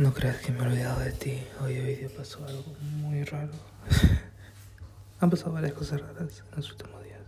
No 0.00 0.14
creas 0.14 0.38
que 0.38 0.50
me 0.50 0.60
he 0.60 0.62
olvidado 0.62 1.00
de 1.00 1.12
ti. 1.12 1.42
Hoy 1.60 1.78
hoy 1.78 1.94
día 1.96 2.08
pasó 2.16 2.42
algo 2.46 2.74
muy 2.80 3.22
raro. 3.22 3.52
Han 5.20 5.28
pasado 5.28 5.52
varias 5.52 5.74
cosas 5.74 6.00
raras 6.00 6.42
en 6.50 6.56
los 6.56 6.70
últimos 6.70 7.04
días. 7.04 7.20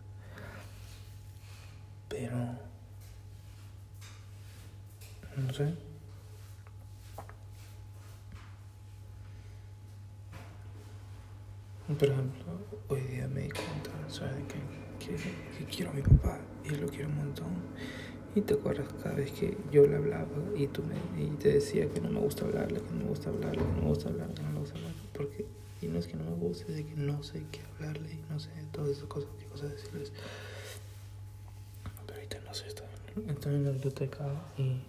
Pero... 2.09 2.35
No 5.37 5.53
sé. 5.53 5.75
Por 11.89 12.09
ejemplo, 12.09 12.59
hoy 12.89 13.01
día 13.03 13.29
me 13.29 13.43
di 13.43 13.51
cuenta, 13.51 13.91
¿sabes? 14.09 14.47
Que, 14.47 15.07
que, 15.07 15.17
que 15.59 15.65
quiero 15.67 15.91
a 15.91 15.95
mi 15.95 16.01
papá 16.01 16.39
y 16.65 16.71
lo 16.71 16.89
quiero 16.89 17.11
un 17.11 17.17
montón. 17.17 17.53
Y 18.35 18.41
te 18.41 18.55
acuerdas 18.55 18.89
cada 19.03 19.17
vez 19.17 19.31
que 19.33 19.59
yo 19.71 19.87
le 19.87 19.97
hablaba 19.97 20.27
y 20.57 20.67
tú 20.67 20.83
me 20.83 21.23
y 21.23 21.29
te 21.37 21.53
decía 21.53 21.87
que 21.91 22.01
no 22.01 22.09
me 22.09 22.21
gusta 22.21 22.47
hablarle, 22.47 22.81
que 22.81 22.91
no 22.91 23.05
me 23.05 23.09
gusta 23.11 23.29
hablarle, 23.29 23.59
que 23.63 23.73
no 23.73 23.83
me 23.83 23.89
gusta 23.89 24.09
hablarle, 24.09 24.35
que 24.35 24.43
no 24.43 24.51
me 24.53 24.59
gusta 24.61 24.79
hablarle. 24.79 25.01
Porque, 25.13 25.47
y 25.83 25.87
no 25.87 25.99
es 25.99 26.07
que 26.07 26.15
no 26.17 26.25
me 26.25 26.37
guste, 26.37 26.73
es 26.73 26.87
que 26.87 26.97
no 26.97 27.23
sé 27.23 27.45
qué 27.53 27.61
hablarle 27.75 28.11
y 28.15 28.33
no 28.33 28.41
sé 28.41 28.51
todas 28.73 28.91
esas 28.91 29.05
cosas, 29.05 29.29
qué 29.39 29.45
cosas 29.47 29.71
decirles. 29.73 30.13
Pero 32.07 32.15
ahorita 32.15 32.41
no 32.41 32.55
sé, 32.55 32.69
estoy 32.69 32.87
en, 33.17 33.31
estoy 33.31 33.55
en 33.55 33.65
la 33.65 33.71
biblioteca 33.71 34.25
y 34.57 34.81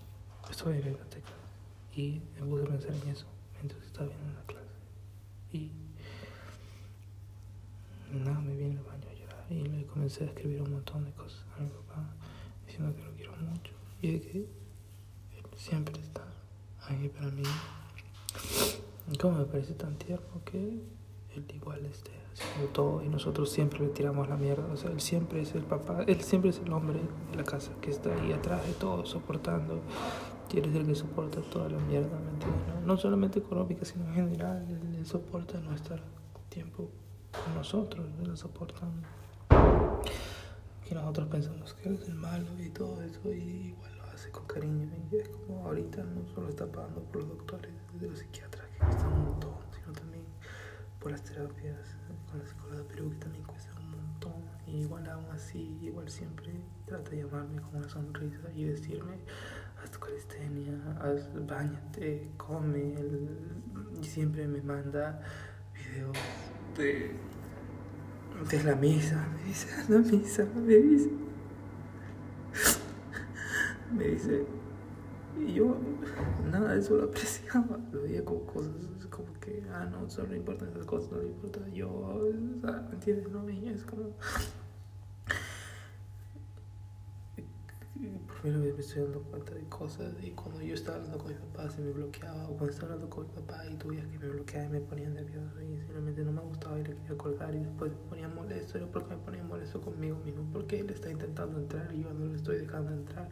estoy 0.50 0.76
en 0.76 0.80
la 0.80 0.88
biblioteca 0.88 1.32
y 1.96 2.22
me 2.40 2.46
puse 2.46 2.64
a 2.64 2.68
pensar 2.68 2.92
en 2.92 3.10
eso 3.10 3.26
mientras 3.56 3.84
estaba 3.84 4.08
viendo 4.08 4.34
la 4.34 4.46
clase. 4.46 4.68
Y 5.52 5.72
nada, 8.14 8.40
me 8.40 8.56
vine 8.56 8.78
al 8.78 8.84
baño 8.86 9.10
a 9.10 9.14
llorar 9.14 9.46
y 9.50 9.64
le 9.64 9.86
comencé 9.86 10.24
a 10.24 10.28
escribir 10.28 10.62
un 10.62 10.72
montón 10.72 11.04
de 11.04 11.12
cosas 11.12 11.44
a 11.58 11.62
mi 11.62 11.70
papá 11.70 12.08
diciendo 12.74 12.96
que 12.96 13.04
lo 13.04 13.12
quiero 13.16 13.32
mucho 13.38 13.72
y 14.02 14.12
de 14.12 14.20
que 14.20 14.38
él 14.40 14.48
siempre 15.56 16.00
está 16.02 16.24
ahí 16.88 17.08
para 17.10 17.30
mí. 17.30 17.44
Y 19.12 19.18
como 19.18 19.38
me 19.38 19.46
parece 19.46 19.76
tan 19.76 19.96
tierno 19.98 20.42
que 20.44 20.82
él 21.36 21.46
igual 21.54 21.86
esté 21.86 22.12
haciendo 22.34 22.72
todo 22.72 23.04
y 23.04 23.10
nosotros 23.10 23.52
siempre 23.52 23.80
le 23.80 23.90
tiramos 23.90 24.28
la 24.28 24.38
mierda. 24.38 24.66
O 24.74 24.78
sea, 24.78 24.90
él 24.90 25.02
siempre 25.02 25.42
es 25.42 25.54
el 25.54 25.62
papá, 25.64 26.04
él 26.08 26.22
siempre 26.22 26.50
es 26.50 26.60
el 26.60 26.74
hombre 26.74 27.00
de 27.30 27.38
la 27.38 27.44
casa 27.44 27.72
que 27.80 27.92
está 27.92 28.12
ahí 28.16 28.32
atrás 28.32 28.66
de 28.66 28.74
todo, 28.74 29.06
soportando. 29.06 29.80
Y 30.52 30.58
él 30.58 30.70
es 30.70 30.76
el 30.76 30.86
que 30.88 30.96
soporta 30.96 31.42
toda 31.42 31.70
la 31.70 31.80
mierda, 31.80 32.20
¿me 32.20 32.32
entiendes? 32.32 32.68
No, 32.68 32.82
no 32.82 32.98
solamente 32.98 33.40
económica, 33.40 33.86
sino 33.86 34.08
en 34.08 34.16
general. 34.16 34.66
Él, 34.68 34.96
él 34.96 35.06
soporta 35.06 35.60
no 35.60 35.76
estar 35.76 36.02
tiempo 36.50 36.90
con 37.32 37.56
nosotros, 37.56 38.08
él 38.20 38.30
lo 38.30 38.36
soporta 38.36 38.82
que 40.94 41.00
nosotros 41.00 41.28
pensamos 41.28 41.74
que 41.74 41.92
es 41.92 42.08
el 42.08 42.16
malo 42.16 42.48
y 42.60 42.70
todo 42.70 43.02
eso, 43.02 43.34
y 43.34 43.70
igual 43.70 43.98
lo 43.98 44.04
hace 44.06 44.30
con 44.30 44.46
cariño. 44.46 44.88
Y 45.12 45.16
es 45.16 45.28
como 45.30 45.66
ahorita 45.66 46.04
no 46.04 46.26
solo 46.28 46.50
está 46.50 46.68
pagando 46.68 47.02
por 47.06 47.18
los 47.18 47.30
doctores, 47.30 47.74
de 48.00 48.10
los 48.10 48.20
psiquiatras, 48.20 48.68
que 48.68 48.78
cuestan 48.78 49.14
un 49.14 49.26
montón, 49.26 49.56
sino 49.76 49.92
también 49.92 50.24
por 51.00 51.12
las 51.12 51.24
terapias 51.24 51.98
con 52.30 52.40
la 52.40 52.46
psicóloga 52.46 52.84
Perú, 52.84 53.10
que 53.10 53.18
también 53.18 53.44
cuesta 53.44 53.72
un 53.80 53.90
montón. 53.90 54.34
Y 54.68 54.82
igual 54.82 55.10
aún 55.10 55.26
así, 55.32 55.80
igual 55.82 56.10
siempre 56.10 56.54
trata 56.86 57.10
de 57.10 57.24
llamarme 57.24 57.60
con 57.60 57.76
una 57.78 57.90
sonrisa 57.90 58.52
y 58.54 58.66
decirme, 58.66 59.18
haz 59.84 59.90
tu 59.90 60.00
calistenia, 60.00 60.80
haz, 61.02 61.28
bañate, 61.48 62.32
come, 62.38 62.94
y 64.00 64.04
siempre 64.04 64.48
me 64.48 64.62
manda 64.62 65.22
videos 65.74 66.18
de 66.78 67.16
de 68.50 68.64
la 68.64 68.76
misa, 68.76 69.28
me 69.36 69.44
dice, 69.44 69.68
la 69.90 70.00
misa, 70.00 70.46
me 70.56 70.76
dice. 70.76 71.10
Me 73.96 74.08
dice, 74.08 74.46
y 75.40 75.54
yo 75.54 75.78
nada 76.52 76.74
de 76.74 76.80
eso 76.80 76.98
lo 76.98 77.04
apreciaba, 77.06 77.80
lo 77.92 78.02
veía 78.02 78.26
como 78.26 78.46
cosas, 78.46 78.72
como 79.10 79.32
que, 79.40 79.64
ah, 79.72 79.86
no, 79.86 80.10
solo 80.10 80.30
le 80.30 80.38
importan 80.38 80.70
esas 80.70 80.86
cosas, 80.86 81.12
no 81.12 81.20
le 81.20 81.28
importa 81.28 81.68
yo, 81.70 81.90
o 81.92 82.32
sea, 82.62 82.88
¿me 82.90 82.96
entiendes? 82.96 83.30
No, 83.30 83.48
y 83.50 83.68
es 83.70 83.84
como... 83.86 84.16
Me 88.44 88.50
estoy 88.78 89.04
dando 89.04 89.22
cuenta 89.22 89.54
de 89.54 89.64
cosas 89.70 90.14
y 90.22 90.32
cuando 90.32 90.62
yo 90.62 90.74
estaba 90.74 90.98
hablando 90.98 91.18
con 91.18 91.30
mi 91.30 91.34
papá 91.34 91.70
se 91.70 91.80
me 91.80 91.92
bloqueaba 91.92 92.44
o 92.50 92.58
cuando 92.58 92.72
estaba 92.72 92.92
hablando 92.92 93.10
con 93.10 93.26
mi 93.26 93.32
papá 93.32 93.66
y 93.72 93.76
tuviera 93.76 94.06
que 94.10 94.20
me 94.20 94.28
bloqueaba 94.28 94.66
y 94.66 94.70
me 94.70 94.82
ponía 94.82 95.08
nervioso 95.08 95.62
y 95.62 95.78
simplemente 95.78 96.26
no 96.26 96.34
me 96.34 96.42
gustaba 96.42 96.78
y 96.78 96.84
le 96.84 96.94
quería 96.94 97.18
colgar 97.18 97.56
y 97.56 97.60
después 97.60 97.92
me 97.92 97.98
ponía 98.10 98.28
molesto. 98.28 98.78
Yo 98.80 98.92
porque 98.92 99.16
me 99.16 99.22
ponía 99.22 99.44
molesto 99.44 99.80
conmigo 99.80 100.18
mismo 100.26 100.44
porque 100.52 100.82
él 100.82 100.90
está 100.90 101.10
intentando 101.10 101.58
entrar 101.58 101.90
y 101.94 102.04
yo 102.04 102.14
no 102.14 102.26
lo 102.26 102.36
estoy 102.36 102.58
dejando 102.58 102.92
entrar. 102.92 103.30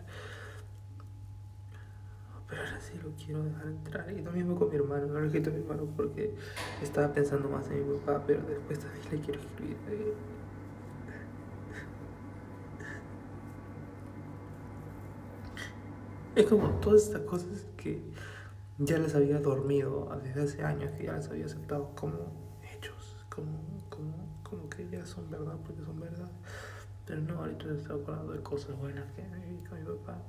Pero 2.48 2.62
ahora 2.62 2.80
sí 2.80 2.98
lo 3.04 3.12
quiero 3.12 3.44
dejar 3.44 3.68
entrar. 3.68 4.12
Y 4.14 4.22
lo 4.22 4.32
mismo 4.32 4.56
con 4.56 4.70
mi 4.70 4.78
hermano, 4.78 5.08
no 5.08 5.20
le 5.20 5.30
quito 5.30 5.50
a 5.50 5.54
mi 5.54 5.60
hermano 5.60 5.90
porque 5.98 6.34
estaba 6.82 7.12
pensando 7.12 7.50
más 7.50 7.70
en 7.70 7.86
mi 7.86 7.98
papá, 7.98 8.24
pero 8.26 8.44
después 8.44 8.80
también 8.80 9.04
le 9.12 9.20
quiero 9.20 9.42
escribir. 9.42 9.76
Es 16.34 16.46
como 16.46 16.70
todas 16.80 17.04
estas 17.04 17.22
cosas 17.24 17.66
que 17.76 18.02
ya 18.78 18.98
las 18.98 19.16
había 19.16 19.40
dormido 19.40 20.10
desde 20.24 20.44
hace 20.44 20.64
años, 20.64 20.92
que 20.98 21.04
ya 21.06 21.14
las 21.14 21.28
había 21.28 21.46
aceptado 21.46 21.94
como 21.94 22.18
hechos, 22.74 23.18
como, 23.30 23.60
como, 23.90 24.14
como 24.42 24.70
que 24.70 24.90
ya 24.90 25.06
son 25.06 25.30
verdad 25.30 25.58
porque 25.66 25.84
son 25.84 26.00
verdad. 26.00 26.32
Pero 27.06 27.22
no, 27.22 27.40
ahorita 27.40 27.66
me 27.66 27.78
estoy 27.78 28.02
acordando 28.02 28.32
de 28.32 28.42
cosas 28.42 28.78
buenas 28.78 29.12
que 29.12 29.24
viví 29.24 29.62
con 29.68 29.80
mi 29.80 29.86
papá. 29.86 30.22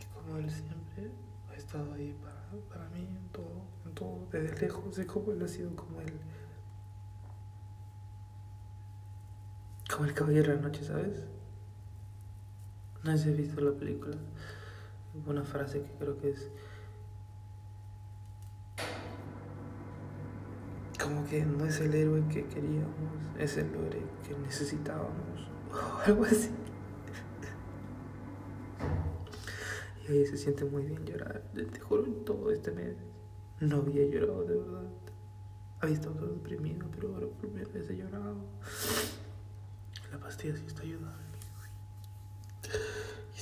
Y 0.00 0.04
como 0.14 0.38
él 0.38 0.48
siempre 0.48 1.10
ha 1.50 1.54
estado 1.56 1.92
ahí 1.94 2.16
para, 2.22 2.62
para 2.68 2.88
mí 2.90 3.00
en 3.00 3.28
todo, 3.32 3.64
en 3.84 3.94
todo, 3.94 4.28
desde 4.30 4.60
lejos. 4.60 4.96
Es 4.96 5.06
como 5.06 5.32
él 5.32 5.42
ha 5.42 5.48
sido 5.48 5.74
como 5.74 6.00
el. 6.00 6.12
Como 9.92 10.04
el 10.04 10.14
caballero 10.14 10.52
de 10.52 10.56
la 10.56 10.68
noche, 10.68 10.84
¿sabes? 10.84 11.24
No 13.02 13.16
sé 13.16 13.24
si 13.24 13.30
has 13.30 13.36
visto 13.36 13.60
la 13.60 13.72
película 13.72 14.16
una 15.26 15.44
frase 15.44 15.82
que 15.82 15.90
creo 15.98 16.18
que 16.18 16.30
es 16.30 16.50
como 21.02 21.26
que 21.26 21.44
no 21.44 21.64
es 21.64 21.80
el 21.80 21.94
héroe 21.94 22.22
que 22.28 22.44
queríamos, 22.46 23.38
es 23.38 23.56
el 23.56 23.66
héroe 23.66 24.02
que 24.26 24.36
necesitábamos, 24.42 25.48
o 25.72 25.98
algo 26.06 26.24
así. 26.24 26.50
Y 30.06 30.12
ahí 30.12 30.26
se 30.26 30.36
siente 30.36 30.64
muy 30.64 30.84
bien 30.84 31.04
llorar, 31.04 31.42
te 31.54 31.80
juro, 31.80 32.04
todo 32.24 32.50
este 32.50 32.72
mes 32.72 32.96
no 33.60 33.76
había 33.76 34.06
llorado 34.06 34.44
de 34.44 34.56
verdad. 34.56 34.90
Había 35.80 35.94
estado 35.94 36.14
todo 36.16 36.28
deprimido, 36.30 36.86
pero 36.90 37.14
ahora 37.14 37.26
por 37.26 37.36
primera 37.36 37.68
vez 37.68 37.88
he 37.90 37.96
llorado. 37.96 38.36
La 40.10 40.18
pastilla 40.18 40.56
sí 40.56 40.64
está 40.66 40.82
ayudando. 40.82 41.27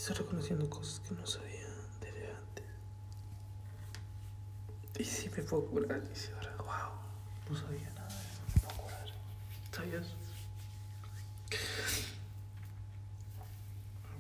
Estoy 0.09 0.25
reconociendo 0.25 0.71
cosas 0.71 1.01
que 1.01 1.17
no 1.17 1.27
sabía. 1.27 1.67
Y 4.97 5.03
si 5.03 5.29
me 5.31 5.43
puedo 5.43 5.67
curar. 5.67 6.01
Y 6.13 6.15
si 6.15 6.31
ahora, 6.31 6.55
wow, 6.59 7.51
no 7.51 7.57
sabía 7.57 7.91
nada 7.91 8.09
me 8.55 8.61
puedo 8.61 8.83
curar. 8.83 9.07
¿Sabías? 9.73 10.15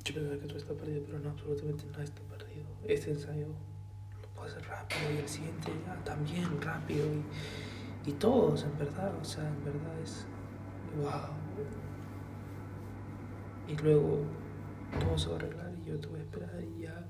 Yo 0.04 0.14
pensaba 0.14 0.40
que 0.40 0.46
todo 0.48 0.58
está 0.58 0.74
perdido, 0.74 1.02
pero 1.06 1.20
no, 1.20 1.30
absolutamente 1.30 1.86
nada 1.86 2.02
está 2.02 2.20
perdido. 2.22 2.66
Este 2.88 3.12
ensayo 3.12 3.46
lo 3.46 4.28
puedo 4.34 4.48
hacer 4.48 4.66
rápido 4.66 5.12
y 5.14 5.18
el 5.18 5.28
siguiente 5.28 5.70
ya 5.86 6.02
también 6.02 6.60
rápido 6.62 7.06
y, 7.06 8.10
y 8.10 8.12
todos, 8.14 8.64
en 8.64 8.76
verdad, 8.76 9.14
o 9.14 9.24
sea, 9.24 9.46
en 9.48 9.64
verdad 9.64 10.00
es 10.02 10.26
wow. 11.00 11.30
Y 13.68 13.76
luego 13.76 14.24
todo 15.00 15.18
se 15.18 15.28
va 15.28 15.34
a 15.34 15.38
arreglar 15.38 15.72
y 15.82 15.88
yo 15.88 15.98
te 15.98 16.06
voy 16.08 16.20
a 16.20 16.22
esperar 16.22 16.62
y 16.62 16.82
ya 16.82 17.06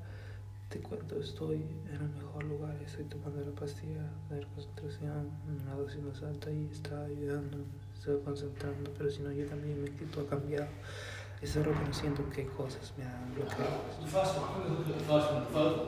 te 0.69 0.81
cuento, 0.81 1.21
estoy 1.21 1.65
en 1.93 2.03
un 2.03 2.15
mejor 2.17 2.45
lugar, 2.45 2.77
estoy 2.85 3.05
tomando 3.05 3.41
la 3.41 3.53
pastilla 3.53 4.03
de 4.31 4.45
concentración, 4.47 5.31
una 5.47 5.75
dosis 5.75 6.03
más 6.03 6.23
alta 6.23 6.51
y 6.51 6.69
está 6.73 7.05
ayudando, 7.05 7.59
estoy 7.95 8.21
concentrando, 8.23 8.93
pero 8.99 9.11
si 9.11 9.23
no, 9.23 9.31
yo 9.31 9.47
también 9.47 9.81
mi 9.81 9.89
actitud 9.89 10.25
ha 10.25 10.29
cambiado. 10.29 10.67
Estoy 11.41 11.63
reconociendo 11.65 12.25
qué 12.35 12.47
cosas 12.47 12.93
me 12.97 13.05
han 13.05 13.35
bloqueado 13.35 13.83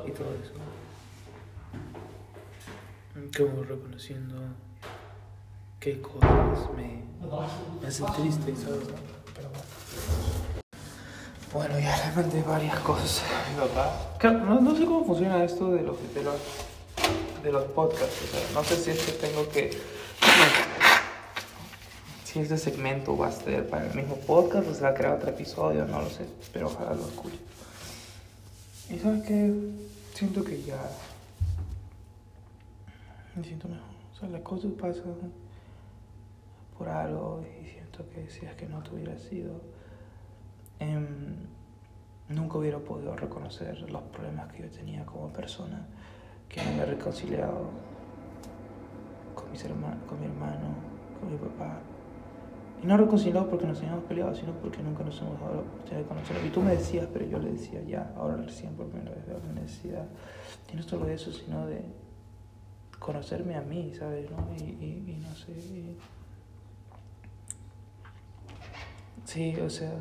y 0.06 0.10
todo 0.12 0.34
eso. 0.34 0.52
Como 3.36 3.64
reconociendo 3.64 4.36
qué 5.80 6.00
cosas 6.00 6.70
me, 6.76 7.02
me 7.80 7.86
hacen 7.88 8.06
triste, 8.14 8.54
¿sabes? 8.56 8.88
Pero 9.34 9.48
bueno. 9.48 9.67
Bueno, 11.52 11.78
ya 11.78 11.96
le 11.96 12.14
mandé 12.14 12.42
varias 12.42 12.78
cosas 12.80 13.22
a 13.22 13.50
mi 13.50 13.68
papá. 13.68 14.32
No, 14.32 14.60
no 14.60 14.76
sé 14.76 14.84
cómo 14.84 15.04
funciona 15.06 15.42
esto 15.42 15.70
de 15.70 15.82
los, 15.82 15.96
de 16.14 16.22
los, 16.22 16.34
de 17.42 17.52
los 17.52 17.64
podcasts. 17.72 18.22
O 18.22 18.26
sea, 18.26 18.40
no 18.52 18.62
sé 18.64 18.76
si 18.76 18.90
es 18.90 19.02
que 19.02 19.12
tengo 19.12 19.48
que. 19.48 19.70
Si 22.24 22.40
este 22.40 22.58
segmento 22.58 23.16
va 23.16 23.28
a 23.28 23.32
ser 23.32 23.66
para 23.66 23.86
el 23.86 23.94
mismo 23.94 24.16
podcast 24.16 24.68
o 24.68 24.74
se 24.74 24.82
va 24.82 24.90
a 24.90 24.94
crear 24.94 25.14
otro 25.14 25.30
episodio, 25.30 25.86
no 25.86 26.02
lo 26.02 26.10
sé. 26.10 26.26
Pero 26.52 26.66
ojalá 26.66 26.92
lo 26.92 27.06
escuche. 27.06 27.38
Y 28.90 28.98
sabes 28.98 29.24
que 29.26 29.54
siento 30.14 30.44
que 30.44 30.62
ya 30.62 30.78
me 33.34 33.42
siento 33.42 33.68
mejor. 33.68 33.86
O 34.14 34.20
sea, 34.20 34.28
las 34.28 34.42
cosas 34.42 34.72
pasan 34.78 35.32
por 36.76 36.88
algo 36.90 37.42
y 37.62 37.70
siento 37.70 38.04
que 38.10 38.30
si 38.30 38.44
es 38.44 38.54
que 38.54 38.66
no 38.66 38.82
tuviera 38.82 39.16
sido, 39.18 39.62
eh, 40.80 40.98
nunca 42.28 42.58
hubiera 42.58 42.78
podido 42.78 43.16
reconocer 43.16 43.90
los 43.90 44.02
problemas 44.02 44.52
que 44.52 44.62
yo 44.62 44.70
tenía 44.70 45.04
como 45.06 45.32
persona, 45.32 45.86
que 46.48 46.60
me 46.62 46.78
he 46.78 46.86
reconciliado 46.86 47.70
con, 49.34 49.50
mis 49.50 49.64
hermanos, 49.64 49.98
con 50.06 50.20
mi 50.20 50.26
hermano, 50.26 50.74
con 51.18 51.30
mi 51.30 51.38
papá. 51.38 51.80
Y 52.82 52.86
no 52.86 52.96
reconciliado 52.96 53.48
porque 53.48 53.66
nos 53.66 53.80
hayamos 53.80 54.04
peleado, 54.04 54.34
sino 54.34 54.52
porque 54.52 54.82
nunca 54.82 55.02
nos 55.02 55.20
hemos 55.20 55.40
dado 55.40 55.54
la 55.54 55.60
oportunidad 55.62 55.98
de 55.98 56.04
conocerlo. 56.04 56.46
Y 56.46 56.50
tú 56.50 56.62
me 56.62 56.76
decías, 56.76 57.08
pero 57.12 57.26
yo 57.26 57.38
le 57.38 57.52
decía 57.52 57.82
ya, 57.82 58.12
ahora 58.16 58.36
recién 58.36 58.74
por 58.74 58.86
primera 58.86 59.16
vez 59.16 59.26
veo 59.26 59.40
la 59.44 59.60
necesidad. 59.60 60.06
Y 60.72 60.76
no 60.76 60.82
solo 60.82 61.06
de 61.06 61.14
eso, 61.14 61.32
sino 61.32 61.66
de 61.66 61.82
conocerme 62.98 63.56
a 63.56 63.62
mí, 63.62 63.92
¿sabes? 63.98 64.30
¿no? 64.30 64.36
Y, 64.56 64.62
y, 64.62 65.04
y 65.08 65.16
no 65.16 65.34
sé. 65.34 65.52
Y... 65.52 65.96
Sí, 69.24 69.56
o 69.60 69.68
sea. 69.68 69.92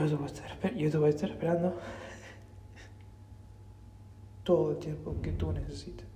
Yo 0.00 0.06
te 0.06 0.14
voy 0.14 0.24
a 0.24 0.26
estar, 0.26 0.74
yo 0.74 0.90
te 0.90 0.96
voy 0.96 1.06
a 1.06 1.10
estar 1.10 1.30
esperando 1.30 1.74
todo 4.44 4.70
el 4.70 4.78
tiempo 4.78 5.14
que 5.20 5.32
tú 5.32 5.52
necesites. 5.52 6.06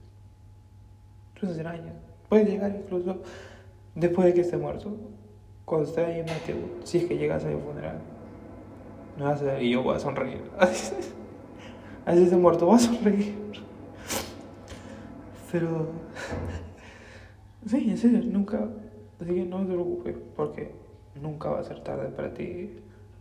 Tú 1.39 1.47
años. 1.47 1.93
Puedes 2.31 2.49
llegar 2.49 2.75
incluso 2.75 3.21
después 3.95 4.27
de 4.29 4.35
que 4.35 4.41
esté 4.41 4.57
muerto. 4.57 4.97
Cuando 5.67 5.87
esté 5.87 6.05
ahí 6.05 6.21
en 6.21 6.31
ataúd, 6.31 6.85
si 6.85 6.99
es 6.99 7.05
que 7.05 7.19
llegas 7.19 7.45
a 7.45 7.49
mi 7.49 7.61
funeral. 7.61 7.99
No 9.19 9.27
vas 9.27 9.43
a, 9.43 9.61
y 9.61 9.71
yo 9.71 9.83
voy 9.83 9.97
a 9.97 9.99
sonreír. 9.99 10.43
Así 10.59 12.23
esté 12.23 12.37
muerto, 12.37 12.65
voy 12.65 12.77
a 12.77 12.79
sonreír. 12.79 13.35
Pero. 15.53 15.89
Sí, 17.67 17.91
en 17.91 17.99
serio, 17.99 18.21
nunca. 18.25 18.67
Así 19.21 19.35
que 19.35 19.45
no 19.45 19.61
te 19.61 19.73
preocupes, 19.73 20.17
porque 20.35 20.75
nunca 21.21 21.51
va 21.51 21.61
a 21.61 21.65
ser 21.65 21.83
tarde 21.85 22.09
para 22.09 22.33
ti 22.33 22.71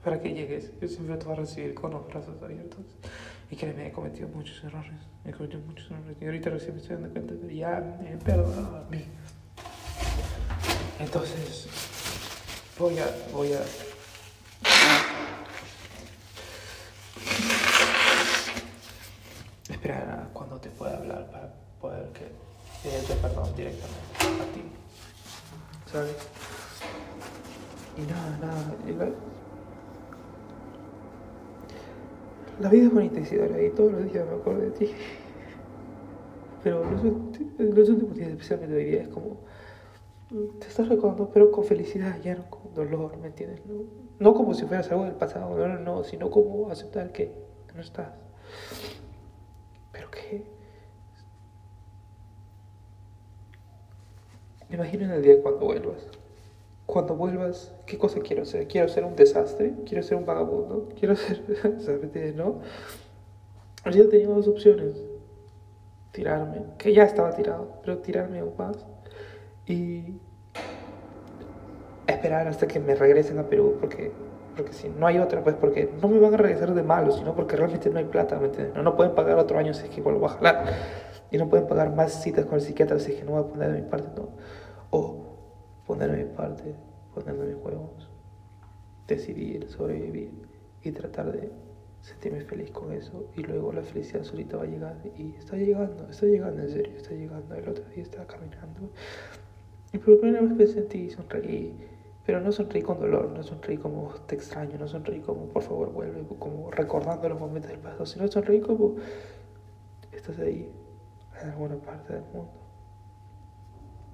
para 0.04 0.20
que 0.20 0.34
llegues. 0.34 0.72
Yo 0.80 0.88
siempre 0.88 1.18
te 1.18 1.26
voy 1.26 1.34
a 1.34 1.38
recibir 1.38 1.74
con 1.74 1.92
los 1.92 2.08
brazos 2.08 2.42
abiertos. 2.42 2.86
Y 3.50 3.56
créeme, 3.56 3.88
he 3.88 3.92
cometido 3.92 4.28
muchos 4.28 4.64
errores. 4.64 4.92
He 5.26 5.32
cometido 5.32 5.62
muchos 5.62 5.90
errores. 5.92 6.18
Y 6.20 6.26
ahorita 6.26 6.50
recién 6.50 6.76
me 6.76 6.82
estoy 6.82 6.96
dando 6.98 7.12
cuenta 7.12 7.34
de 7.34 7.56
ya 7.56 7.98
me 8.02 8.14
he 8.14 8.18
perdonado 8.18 8.78
a 8.78 8.90
mí. 8.90 9.06
Entonces, 11.00 11.68
voy 12.78 12.98
a, 13.00 13.06
voy 13.32 13.54
a 13.54 13.62
esperar 19.70 20.10
a 20.10 20.34
cuando 20.34 20.60
te 20.60 20.70
pueda 20.70 20.98
hablar 20.98 21.30
para 21.32 21.54
poder 21.82 22.10
que 22.14 22.32
te 22.84 23.16
perdón 23.16 23.56
directamente 23.56 24.42
a 24.42 24.54
ti. 24.54 24.64
¿Sabes? 25.92 26.16
Y 27.98 28.02
nada, 28.02 28.38
nada. 28.42 28.74
La 32.60 32.70
vida 32.70 32.86
es 32.86 32.94
bonita, 32.94 33.20
Isidora, 33.20 33.62
y 33.62 33.70
todos 33.72 33.92
los 33.92 34.12
días 34.12 34.26
me 34.28 34.36
acuerdo 34.36 34.62
de 34.62 34.72
ti. 34.72 34.92
Pero 36.64 36.84
los, 36.90 37.04
los 37.04 37.90
últimos 37.90 38.16
días, 38.16 38.30
especialmente 38.30 38.76
hoy 38.76 38.86
día, 38.86 39.02
es 39.04 39.08
como. 39.10 39.38
Te 40.60 40.68
estás 40.68 40.88
recordando, 40.88 41.30
pero 41.30 41.52
con 41.52 41.64
felicidad, 41.64 42.20
ya 42.24 42.36
no 42.36 42.50
con 42.50 42.74
dolor, 42.74 43.18
¿me 43.18 43.28
entiendes? 43.28 43.64
No, 43.68 43.84
no 44.18 44.34
como 44.34 44.54
si 44.56 44.66
fueras 44.66 44.90
algo 44.92 45.04
del 45.04 45.14
pasado, 45.14 45.56
no, 45.56 45.68
no, 45.68 45.80
no, 45.80 46.04
sino 46.04 46.32
como 46.32 46.72
aceptar 46.72 47.12
que 47.12 47.32
no 47.76 47.82
estás. 47.82 48.10
Pero 49.92 50.10
que. 50.10 50.44
Me 54.70 54.76
imagino 54.76 55.14
el 55.14 55.22
día 55.22 55.42
cuando 55.42 55.66
vuelvas 55.66 56.08
cuando 56.94 57.16
vuelvas, 57.16 57.74
¿qué 57.88 57.98
cosa 57.98 58.20
quiero 58.20 58.44
hacer? 58.44 58.68
¿Quiero 58.68 58.88
ser 58.88 59.04
un 59.04 59.16
desastre? 59.16 59.74
¿Quiero 59.84 60.04
ser 60.04 60.16
un 60.16 60.26
vagabundo? 60.26 60.90
¿Quiero 61.00 61.16
ser, 61.16 61.42
¿sabes? 61.80 62.36
¿No? 62.36 62.60
Yo 63.92 64.08
tenía 64.08 64.28
dos 64.28 64.48
opciones. 64.48 65.04
Tirarme, 66.12 66.62
que 66.78 66.94
ya 66.94 67.04
estaba 67.04 67.32
tirado, 67.32 67.80
pero 67.82 67.98
tirarme 67.98 68.40
aún 68.40 68.54
más. 68.56 68.86
Y 69.66 70.20
esperar 72.06 72.48
hasta 72.48 72.68
que 72.68 72.80
me 72.80 72.94
regresen 72.94 73.40
a 73.40 73.50
Perú, 73.50 73.78
porque, 73.80 74.12
porque 74.56 74.74
si 74.74 74.88
no 74.90 75.08
hay 75.08 75.18
otra, 75.18 75.44
pues 75.44 75.56
porque 75.56 75.90
no 76.00 76.08
me 76.08 76.20
van 76.20 76.36
a 76.36 76.38
regresar 76.38 76.76
de 76.76 76.84
malo, 76.84 77.12
sino 77.12 77.34
porque 77.34 77.56
realmente 77.56 77.90
no 77.90 77.98
hay 77.98 78.06
plata, 78.06 78.38
¿me 78.38 78.46
entiendes? 78.46 78.76
No, 78.76 78.84
no 78.84 78.96
pueden 78.96 79.16
pagar 79.16 79.40
otro 79.40 79.58
año 79.58 79.74
si 79.74 79.86
es 79.86 79.90
que 79.90 80.02
vuelvo 80.02 80.28
a 80.28 80.30
jalar. 80.30 80.66
Y 81.32 81.40
no 81.40 81.50
pueden 81.50 81.66
pagar 81.66 81.96
más 81.96 82.22
citas 82.22 82.46
con 82.46 82.56
el 82.56 82.62
psiquiatra 82.62 83.00
si 83.00 83.14
es 83.14 83.18
que 83.18 83.26
no 83.26 83.32
voy 83.32 83.42
a 83.42 83.48
poner 83.48 83.72
de 83.72 83.82
mi 83.82 83.90
parte, 83.90 84.10
¿no? 84.16 84.30
O 84.92 85.33
poner 85.86 86.12
mi 86.12 86.26
parte, 86.36 86.76
ponerme 87.14 87.46
mis 87.46 87.64
huevos, 87.64 88.10
decidir, 89.08 89.70
sobrevivir 89.70 90.32
y 90.82 90.92
tratar 90.92 91.32
de 91.32 91.52
sentirme 92.02 92.42
feliz 92.42 92.72
con 92.72 92.92
eso. 92.92 93.26
Y 93.36 93.44
luego 93.44 93.72
la 93.72 93.82
felicidad 93.82 94.24
solita 94.24 94.58
va 94.58 94.64
a 94.64 94.68
llegar. 94.68 94.98
Y 95.18 95.36
está 95.36 95.56
llegando, 95.56 96.10
está 96.10 96.26
llegando 96.26 96.62
en 96.62 96.70
serio, 96.70 96.98
está 96.98 97.12
llegando. 97.12 97.56
El 97.56 97.70
otro 97.70 97.86
día 97.86 98.04
estaba 98.04 98.26
caminando 98.26 98.90
y 99.94 100.00
por 100.00 100.20
primera 100.20 100.42
vez 100.42 100.76
ti 100.90 101.02
y 101.02 101.10
sonreí, 101.12 101.72
pero 102.26 102.42
no 102.42 102.52
sonreí 102.52 102.82
con 102.82 103.00
dolor, 103.00 103.30
no 103.30 103.44
sonreí 103.44 103.78
como 103.78 104.12
te 104.26 104.34
extraño, 104.34 104.76
no 104.80 104.88
sonreí 104.88 105.20
como 105.20 105.46
por 105.46 105.62
favor 105.62 105.94
vuelve, 105.94 106.26
como 106.40 106.72
recordando 106.72 107.30
los 107.30 107.40
momentos 107.40 107.70
del 107.70 107.80
pasado, 107.80 108.08
sino 108.08 108.28
sonreí 108.28 108.60
como 108.60 108.96
estás 110.12 110.40
ahí 110.40 110.68
en 111.40 111.50
alguna 111.50 111.76
parte 111.76 112.14
del 112.14 112.24
mundo 112.34 112.63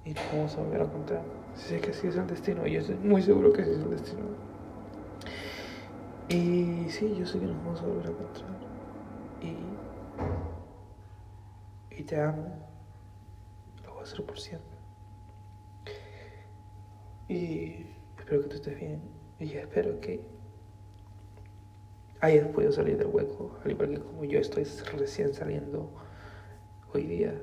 y 0.04 0.12
nos 0.12 0.32
vamos 0.32 0.56
a 0.56 0.62
volver 0.62 0.80
a 0.80 0.84
encontrar. 0.84 1.22
Si 1.54 1.74
es 1.74 1.82
que 1.82 1.90
así 1.90 2.06
es 2.06 2.16
el 2.16 2.26
destino, 2.26 2.66
y 2.66 2.72
yo 2.72 2.80
estoy 2.80 2.96
muy 2.96 3.22
seguro 3.22 3.52
que 3.52 3.62
así 3.62 3.70
es 3.72 3.78
el 3.78 3.90
destino. 3.90 4.22
Y 6.28 6.88
sí, 6.90 7.14
yo 7.18 7.26
sé 7.26 7.38
que 7.38 7.46
nos 7.46 7.56
vamos 7.64 7.80
a 7.82 7.86
volver 7.86 8.06
a 8.06 8.10
encontrar. 8.10 8.50
Y, 9.42 9.56
y 12.00 12.04
te 12.04 12.20
amo. 12.20 12.68
Lo 13.84 13.90
voy 13.90 14.00
a 14.00 14.02
hacer 14.04 14.24
por 14.24 14.38
siempre. 14.38 14.78
Y 17.28 17.86
espero 18.16 18.42
que 18.42 18.48
tú 18.48 18.56
estés 18.56 18.78
bien. 18.78 19.02
Y 19.40 19.54
espero 19.54 20.00
que 20.00 20.24
hayas 22.20 22.48
podido 22.48 22.72
salir 22.72 22.98
del 22.98 23.08
hueco, 23.08 23.58
al 23.64 23.70
igual 23.70 23.90
que 23.90 24.00
como 24.00 24.24
yo 24.24 24.38
estoy 24.38 24.64
recién 24.96 25.32
saliendo 25.32 25.90
hoy 26.92 27.06
día 27.06 27.42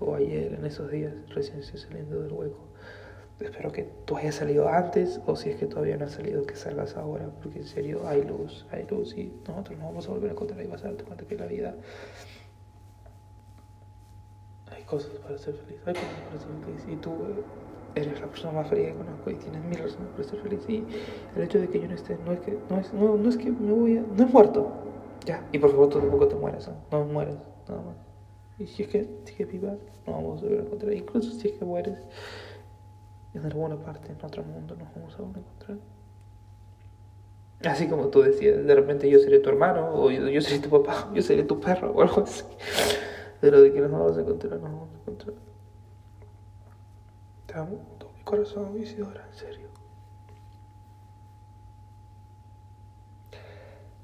o 0.00 0.14
ayer, 0.14 0.54
en 0.54 0.64
esos 0.64 0.90
días, 0.90 1.14
recién 1.28 1.60
estoy 1.60 1.80
saliendo 1.80 2.20
del 2.20 2.32
hueco. 2.32 2.58
Espero 3.40 3.72
que 3.72 3.88
tú 4.04 4.16
hayas 4.16 4.36
salido 4.36 4.68
antes 4.68 5.20
o 5.26 5.34
si 5.34 5.50
es 5.50 5.56
que 5.56 5.66
todavía 5.66 5.96
no 5.96 6.04
has 6.04 6.12
salido, 6.12 6.44
que 6.44 6.54
salgas 6.54 6.96
ahora, 6.96 7.28
porque 7.42 7.58
en 7.58 7.66
serio 7.66 8.06
hay 8.06 8.22
luz, 8.22 8.64
hay 8.70 8.86
luz 8.86 9.16
y 9.16 9.32
nosotros 9.46 9.76
nos 9.78 9.88
vamos 9.88 10.08
a 10.08 10.12
volver 10.12 10.30
a 10.30 10.32
encontrar 10.32 10.62
y 10.62 10.68
vas 10.68 10.84
a 10.84 10.88
darte 10.88 11.04
cuenta 11.04 11.24
que 11.26 11.36
la 11.36 11.46
vida 11.46 11.74
hay 14.70 14.82
cosas 14.84 15.10
para 15.18 15.36
ser 15.36 15.54
feliz, 15.54 15.80
hay 15.84 15.94
cosas 15.94 16.08
para 16.28 16.40
ser 16.40 16.50
feliz 16.64 16.86
y 16.88 16.96
tú 16.96 17.12
eres 17.96 18.20
la 18.20 18.26
persona 18.26 18.52
más 18.52 18.68
feliz 18.68 18.86
que 18.86 18.94
conozco 18.94 19.30
y 19.30 19.34
tienes 19.34 19.64
mil 19.64 19.78
razones 19.78 20.08
para 20.12 20.24
ser 20.24 20.40
feliz 20.40 20.64
y 20.68 20.84
el 21.36 21.42
hecho 21.42 21.60
de 21.60 21.68
que 21.68 21.80
yo 21.80 21.88
no 21.88 21.94
esté 21.94 22.18
no 22.24 22.32
es 22.32 22.40
que 22.40 22.58
no 22.70 22.78
es, 22.78 22.92
no, 22.92 23.16
no 23.16 23.28
es 23.28 23.36
que 23.36 23.50
me 23.50 23.72
voy 23.72 23.98
a 23.98 24.02
no 24.02 24.24
es 24.24 24.32
muerto 24.32 24.72
ya 25.24 25.46
y 25.52 25.58
por 25.58 25.70
favor 25.70 25.88
tú 25.88 26.00
tampoco 26.00 26.28
te 26.28 26.34
mueras 26.36 26.68
no, 26.68 26.98
no 26.98 27.04
mueres 27.04 27.36
nada 27.68 27.82
más 27.82 28.13
y 28.58 28.66
si 28.66 28.84
es 28.84 28.88
que 28.88 29.08
sigues 29.24 29.50
viva, 29.50 29.74
no 30.06 30.12
vamos 30.12 30.40
a 30.40 30.44
volver 30.44 30.60
a 30.60 30.62
encontrar. 30.62 30.92
Incluso 30.92 31.30
si 31.32 31.48
es 31.48 31.54
que 31.54 31.64
mueres 31.64 31.98
en 33.34 33.44
alguna 33.44 33.76
parte, 33.76 34.12
en 34.12 34.24
otro 34.24 34.42
mundo, 34.44 34.76
nos 34.76 34.94
vamos 34.94 35.14
a 35.14 35.22
volver 35.22 35.36
a 35.36 35.40
encontrar. 35.40 35.78
Así 37.64 37.88
como 37.88 38.08
tú 38.08 38.22
decías, 38.22 38.64
de 38.64 38.74
repente 38.74 39.08
yo 39.08 39.18
seré 39.18 39.38
tu 39.38 39.48
hermano, 39.48 39.90
o 39.94 40.10
yo, 40.10 40.40
seré 40.40 40.60
tu 40.60 40.68
papá, 40.68 41.10
yo 41.14 41.22
seré 41.22 41.44
tu 41.44 41.58
perro, 41.60 41.92
o 41.92 42.02
algo 42.02 42.22
así. 42.22 42.44
Pero 43.40 43.60
de 43.60 43.72
que 43.72 43.80
nos 43.80 43.90
vamos 43.90 44.16
a 44.16 44.20
encontrar, 44.20 44.52
nos 44.52 44.62
vamos 44.62 44.88
a 44.90 44.96
encontrar. 45.00 45.34
Te 47.46 47.54
amo 47.54 47.78
todo 47.98 48.10
mi 48.12 48.22
corazón, 48.22 48.80
Isidora, 48.80 49.26
en 49.26 49.34
serio. 49.34 49.68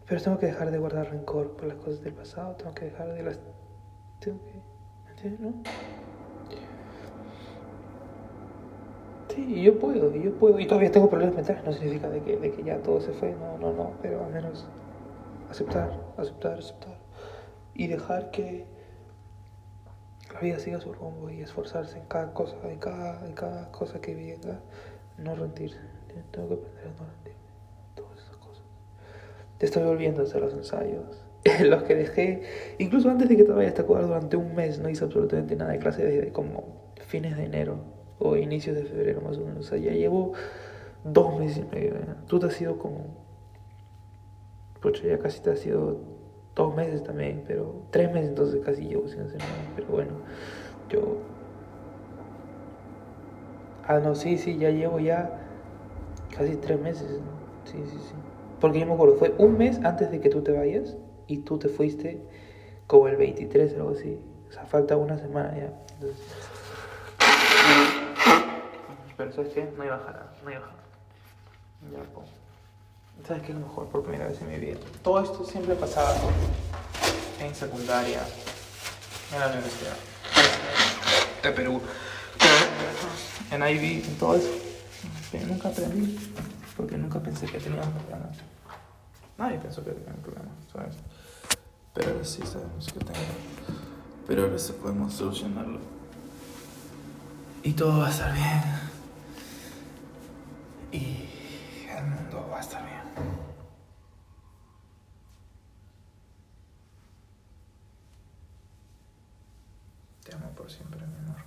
Pero 0.06 0.22
tengo 0.22 0.38
que 0.38 0.46
dejar 0.46 0.70
de 0.70 0.78
guardar 0.78 1.10
rencor 1.10 1.52
por 1.56 1.66
las 1.66 1.76
cosas 1.76 2.00
del 2.00 2.14
pasado, 2.14 2.56
tengo 2.56 2.74
que 2.74 2.86
dejar 2.86 3.12
de 3.12 3.22
las 3.22 3.38
tengo 4.20 4.38
que. 4.44 5.28
¿No? 5.38 5.52
Sí, 9.34 9.62
yo 9.62 9.78
puedo, 9.78 10.14
yo 10.14 10.34
puedo. 10.34 10.58
Y 10.58 10.66
todavía 10.66 10.90
tengo 10.90 11.08
problemas 11.08 11.36
mentales, 11.36 11.64
no 11.64 11.72
significa 11.72 12.08
de 12.08 12.20
que, 12.22 12.36
de 12.36 12.52
que 12.52 12.62
ya 12.62 12.78
todo 12.78 13.00
se 13.00 13.12
fue, 13.12 13.32
no, 13.32 13.58
no, 13.58 13.72
no, 13.72 13.92
pero 14.02 14.24
al 14.24 14.32
menos 14.32 14.66
aceptar, 15.50 15.92
aceptar, 16.16 16.58
aceptar. 16.58 16.98
Y 17.74 17.86
dejar 17.86 18.30
que 18.30 18.66
la 20.34 20.40
vida 20.40 20.58
siga 20.58 20.80
su 20.80 20.92
rumbo 20.92 21.30
y 21.30 21.40
esforzarse 21.40 21.98
en 21.98 22.06
cada 22.06 22.32
cosa, 22.32 22.56
en 22.64 22.78
cada, 22.78 23.24
en 23.26 23.32
cada 23.32 23.70
cosa 23.70 24.00
que 24.00 24.14
venga, 24.14 24.60
no 25.18 25.34
rendirse. 25.34 25.80
Tengo 26.32 26.48
que 26.48 26.54
aprender 26.54 26.86
a 26.86 27.02
no 27.02 27.10
rendirme, 27.10 27.40
todas 27.94 28.18
esas 28.18 28.36
cosas. 28.36 28.64
te 29.58 29.66
estoy 29.66 29.84
volviendo 29.84 30.22
a 30.22 30.24
hacer 30.24 30.40
los 30.40 30.54
ensayos. 30.54 31.29
los 31.64 31.82
que 31.84 31.94
dejé, 31.94 32.42
incluso 32.78 33.08
antes 33.08 33.28
de 33.28 33.36
que 33.36 33.44
te 33.44 33.52
vayas 33.52 33.78
a 33.78 33.82
acuerdas, 33.82 34.08
durante 34.08 34.36
un 34.36 34.54
mes 34.54 34.78
no 34.78 34.88
hice 34.88 35.04
absolutamente 35.04 35.56
nada 35.56 35.72
de 35.72 35.78
clase 35.78 36.04
desde 36.04 36.32
como 36.32 36.92
fines 37.06 37.36
de 37.36 37.44
enero 37.44 37.78
o 38.18 38.36
inicios 38.36 38.76
de 38.76 38.84
febrero 38.84 39.22
más 39.22 39.38
o 39.38 39.40
menos. 39.40 39.66
O 39.66 39.68
sea, 39.68 39.78
ya 39.78 39.92
llevo 39.92 40.32
dos 41.04 41.38
meses 41.38 41.64
y 41.64 41.74
medio. 41.74 41.94
Tú 42.26 42.38
te 42.38 42.46
has 42.46 42.60
ido 42.60 42.78
como... 42.78 43.06
Pucha, 44.80 45.06
ya 45.06 45.18
casi 45.18 45.40
te 45.40 45.50
has 45.50 45.64
ido 45.64 45.98
dos 46.54 46.74
meses 46.74 47.02
también, 47.02 47.44
pero 47.46 47.82
tres 47.90 48.12
meses 48.12 48.30
entonces 48.30 48.60
casi 48.64 48.86
llevo 48.86 49.08
sin 49.08 49.20
hacer 49.22 49.38
nada. 49.38 49.72
Pero 49.74 49.88
bueno, 49.88 50.12
yo... 50.90 51.18
Ah, 53.86 53.98
no, 53.98 54.14
sí, 54.14 54.36
sí, 54.36 54.58
ya 54.58 54.70
llevo 54.70 55.00
ya 55.00 55.40
casi 56.36 56.56
tres 56.56 56.78
meses. 56.80 57.18
Sí, 57.64 57.78
sí, 57.86 57.96
sí. 57.98 58.14
Porque 58.60 58.78
yo 58.78 58.86
me 58.86 58.92
acuerdo, 58.92 59.16
fue 59.16 59.34
un 59.38 59.56
mes 59.56 59.80
antes 59.84 60.10
de 60.10 60.20
que 60.20 60.28
tú 60.28 60.42
te 60.42 60.52
vayas 60.52 60.96
y 61.30 61.38
tú 61.38 61.58
te 61.58 61.68
fuiste 61.68 62.20
como 62.88 63.06
el 63.06 63.16
23 63.16 63.72
o 63.72 63.76
algo 63.76 63.90
así. 63.90 64.18
O 64.48 64.52
sea, 64.52 64.66
falta 64.66 64.96
una 64.96 65.16
semana 65.16 65.56
ya. 65.56 65.72
Pero 69.16 69.32
¿sabes 69.32 69.52
qué? 69.52 69.72
No 69.76 69.84
iba 69.84 69.94
a 69.94 69.98
bajar, 69.98 70.32
no 70.44 70.50
iba 70.50 70.58
a 70.58 70.62
bajar. 70.62 70.80
Ya, 71.92 72.02
pues. 72.12 72.28
¿Sabes 73.28 73.42
qué 73.44 73.52
es 73.52 73.58
lo 73.58 73.66
mejor 73.66 73.86
por 73.88 74.02
primera 74.02 74.26
vez 74.26 74.40
en 74.40 74.48
mi 74.48 74.56
vida? 74.58 74.78
Todo 75.02 75.22
esto 75.22 75.44
siempre 75.44 75.76
pasaba 75.76 76.16
en 77.38 77.54
secundaria, 77.54 78.22
en 79.32 79.40
la 79.40 79.46
universidad 79.48 79.96
de 81.42 81.52
Perú, 81.52 81.80
en 83.52 83.62
Ivy, 83.62 84.02
en 84.04 84.18
todo 84.18 84.34
eso. 84.34 84.50
Pero 85.30 85.46
nunca 85.46 85.68
aprendí, 85.68 86.18
porque 86.76 86.96
nunca 86.96 87.20
pensé 87.20 87.46
que 87.46 87.60
tenía 87.60 87.82
un 87.82 87.92
problema. 87.92 88.30
Nadie 89.38 89.58
pensó 89.58 89.84
que 89.84 89.92
tenía 89.92 90.12
un 90.12 90.22
problema, 90.22 90.50
¿sabes? 90.72 90.96
Pero 91.94 92.12
ahora 92.12 92.24
sí 92.24 92.42
sabemos 92.44 92.92
que 92.92 93.00
tengo. 93.00 93.18
Pero 94.26 94.44
ahora 94.44 94.58
sí 94.58 94.72
podemos 94.80 95.12
solucionarlo. 95.12 95.80
Y 97.62 97.72
todo 97.72 97.98
va 97.98 98.06
a 98.06 98.10
estar 98.10 98.32
bien. 98.32 98.62
Y 100.92 101.28
el 101.90 102.06
mundo 102.06 102.48
va 102.50 102.58
a 102.58 102.60
estar 102.60 102.82
bien. 102.84 103.00
Te 110.24 110.34
amo 110.34 110.50
por 110.50 110.70
siempre, 110.70 111.00
mi 111.06 111.18
amor. 111.18 111.44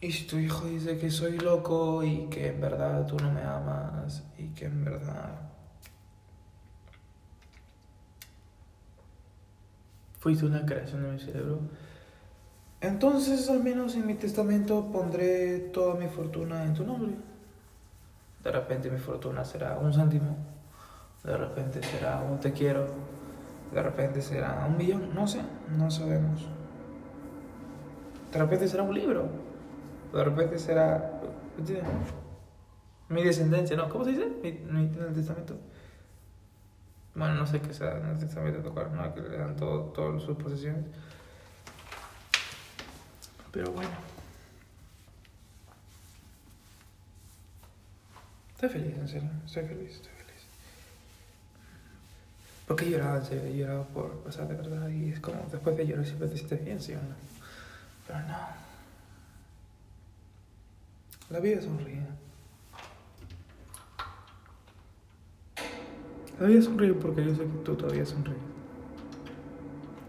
Y 0.00 0.12
si 0.12 0.26
tu 0.26 0.38
hijo 0.38 0.66
dice 0.66 0.98
que 0.98 1.10
soy 1.10 1.38
loco 1.38 2.04
y 2.04 2.26
que 2.28 2.48
en 2.48 2.60
verdad 2.60 3.06
tú 3.06 3.16
no 3.16 3.32
me 3.32 3.42
amas 3.42 4.22
y 4.36 4.48
que 4.48 4.66
en 4.66 4.84
verdad 4.84 5.50
fuiste 10.24 10.46
una 10.46 10.64
creación 10.64 11.02
de 11.02 11.12
mi 11.12 11.18
cerebro, 11.18 11.58
entonces 12.80 13.50
al 13.50 13.62
menos 13.62 13.94
en 13.94 14.06
mi 14.06 14.14
testamento 14.14 14.90
pondré 14.90 15.58
toda 15.58 15.96
mi 15.96 16.08
fortuna 16.08 16.64
en 16.64 16.72
tu 16.72 16.82
nombre. 16.82 17.12
De 18.42 18.50
repente 18.50 18.90
mi 18.90 18.96
fortuna 18.96 19.44
será 19.44 19.76
un 19.76 19.92
céntimo, 19.92 20.34
de 21.24 21.36
repente 21.36 21.82
será 21.82 22.22
un 22.22 22.40
te 22.40 22.52
quiero, 22.52 22.86
de 23.70 23.82
repente 23.82 24.22
será 24.22 24.64
un 24.66 24.78
millón, 24.78 25.14
no 25.14 25.26
sé, 25.26 25.42
no 25.76 25.90
sabemos. 25.90 26.48
De 28.32 28.38
repente 28.38 28.66
será 28.66 28.82
un 28.82 28.94
libro, 28.94 29.28
de 30.10 30.24
repente 30.24 30.58
será 30.58 31.20
mi 33.10 33.22
descendencia, 33.22 33.76
¿no? 33.76 33.90
¿Cómo 33.90 34.06
se 34.06 34.12
dice? 34.12 34.26
Mi, 34.42 34.52
mi, 34.52 34.84
el 34.84 35.12
testamento. 35.12 35.58
Bueno, 37.14 37.34
no 37.34 37.46
sé 37.46 37.60
qué 37.60 37.72
sea 37.72 38.00
testamento 38.18 38.60
tocar, 38.60 38.90
¿no? 38.90 39.14
Que 39.14 39.20
le 39.20 39.38
dan 39.38 39.54
todo, 39.56 39.84
todas 39.92 40.22
sus 40.22 40.36
posesiones. 40.36 40.84
Pero 43.52 43.70
bueno. 43.70 43.90
Estoy 48.54 48.68
feliz, 48.68 48.96
en 48.98 49.08
serio. 49.08 49.30
Estoy 49.46 49.64
feliz, 49.64 49.90
estoy 49.92 50.12
feliz. 50.12 50.42
Porque 52.66 52.86
he 52.86 52.90
llorado, 52.90 53.18
en 53.18 53.84
por, 53.94 54.24
o 54.26 54.32
de 54.46 54.54
verdad. 54.54 54.88
Y 54.88 55.10
es 55.10 55.20
como, 55.20 55.46
después 55.52 55.76
de 55.76 55.86
llorar 55.86 56.04
siempre 56.04 56.26
te 56.28 56.36
sientes 56.36 56.64
bien, 56.64 56.80
¿sí 56.80 56.94
o 56.94 56.96
no? 56.96 57.14
Pero 58.08 58.20
no. 58.20 58.64
La 61.30 61.38
vida 61.38 61.62
sonríe. 61.62 62.02
Vida 66.40 66.62
sonríe 66.62 66.94
porque 66.94 67.24
yo 67.24 67.34
sé 67.34 67.42
que 67.42 67.58
tú 67.64 67.74
todavía 67.74 68.04
sonríes. 68.04 68.38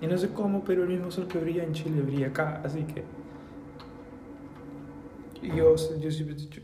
Y 0.02 0.08
no 0.08 0.18
sé 0.18 0.30
cómo, 0.30 0.64
pero 0.64 0.84
el 0.84 0.90
mismo 0.90 1.12
sol 1.12 1.28
que 1.28 1.38
brilla 1.40 1.64
en 1.64 1.74
Chile 1.74 2.02
brilla 2.02 2.28
acá, 2.28 2.62
así 2.64 2.84
que... 2.84 3.04
Yo, 5.42 5.76
yo 5.76 6.12
siempre 6.12 6.36
te 6.36 6.42
he 6.42 6.46
dicho, 6.46 6.62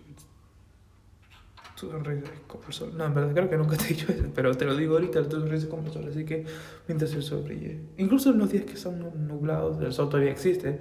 tu 1.82 1.90
sonrisa 1.90 2.32
es 2.32 2.40
como 2.48 2.64
el 2.68 2.74
sol. 2.74 2.94
No, 2.96 3.06
en 3.06 3.14
verdad 3.14 3.34
creo 3.34 3.50
que 3.50 3.58
nunca 3.58 3.76
te 3.76 3.86
he 3.86 3.88
dicho 3.90 4.12
eso, 4.12 4.26
pero 4.34 4.56
te 4.56 4.66
lo 4.66 4.76
digo 4.76 4.94
ahorita, 4.94 5.28
tu 5.28 5.40
sonrisa 5.40 5.66
es 5.66 5.70
como 5.70 5.88
el 5.88 5.92
sol, 5.92 6.08
así 6.08 6.26
que 6.26 6.46
mientras 6.88 7.14
el 7.14 7.24
sol 7.24 7.44
brille. 7.44 7.80
Incluso 7.98 8.30
en 8.30 8.38
los 8.38 8.52
días 8.52 8.66
que 8.66 8.78
son 8.78 9.28
nublados, 9.28 9.82
el 9.82 9.92
sol 9.92 10.10
todavía 10.10 10.32
existe, 10.32 10.80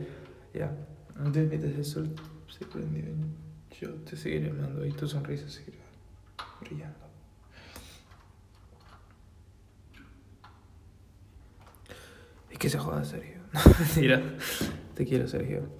ya. 0.53 0.77
Entonces 1.17 1.49
mientras 1.49 1.75
el 1.75 1.85
sol 1.85 2.11
se 2.49 2.67
prende, 2.67 3.15
yo 3.81 3.95
te 3.95 4.17
seguiré 4.17 4.51
hablando 4.51 4.85
y 4.85 4.93
tu 4.93 5.09
sonrisa 5.09 5.49
seguirá 5.49 5.79
brillando. 6.61 6.99
Y 12.50 12.50
que 12.61 12.69
se 12.69 12.79
joda, 12.79 13.05
Sergio. 13.05 13.41
No, 13.53 13.75
mentira. 13.81 14.23
Te 14.95 15.05
quiero, 15.05 15.27
Sergio. 15.27 15.80